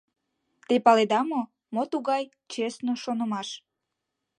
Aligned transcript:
—«Те 0.67 0.75
паледа 0.85 1.21
мо, 1.29 1.41
мо 1.73 1.83
тугай 1.91 2.23
честно 2.51 2.93
шонымаш...» 3.03 3.49